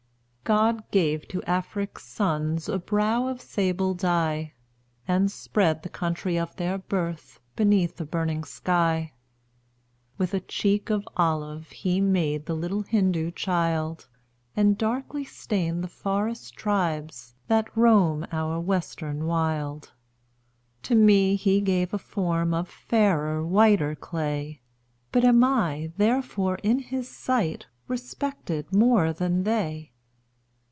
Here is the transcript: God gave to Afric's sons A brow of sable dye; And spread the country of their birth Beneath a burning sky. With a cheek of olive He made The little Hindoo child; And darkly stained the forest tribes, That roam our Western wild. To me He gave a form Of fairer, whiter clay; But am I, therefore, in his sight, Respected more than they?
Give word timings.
God 0.43 0.91
gave 0.91 1.29
to 1.29 1.41
Afric's 1.43 2.03
sons 2.05 2.67
A 2.67 2.77
brow 2.77 3.27
of 3.27 3.39
sable 3.39 3.93
dye; 3.93 4.51
And 5.07 5.31
spread 5.31 5.81
the 5.81 5.87
country 5.87 6.37
of 6.37 6.53
their 6.57 6.77
birth 6.77 7.39
Beneath 7.55 8.01
a 8.01 8.05
burning 8.05 8.43
sky. 8.43 9.13
With 10.17 10.33
a 10.33 10.41
cheek 10.41 10.89
of 10.89 11.07
olive 11.15 11.69
He 11.69 12.01
made 12.01 12.47
The 12.47 12.53
little 12.53 12.83
Hindoo 12.83 13.31
child; 13.31 14.09
And 14.53 14.77
darkly 14.77 15.23
stained 15.23 15.85
the 15.85 15.87
forest 15.87 16.53
tribes, 16.57 17.33
That 17.47 17.69
roam 17.77 18.27
our 18.29 18.59
Western 18.59 19.27
wild. 19.27 19.93
To 20.83 20.95
me 20.95 21.37
He 21.37 21.61
gave 21.61 21.93
a 21.93 21.97
form 21.97 22.53
Of 22.53 22.67
fairer, 22.67 23.41
whiter 23.45 23.95
clay; 23.95 24.59
But 25.13 25.23
am 25.23 25.45
I, 25.45 25.93
therefore, 25.95 26.55
in 26.61 26.79
his 26.79 27.07
sight, 27.07 27.67
Respected 27.87 28.73
more 28.73 29.13
than 29.13 29.43
they? 29.45 29.87